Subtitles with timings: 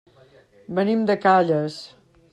[0.79, 1.81] Venim de Calles.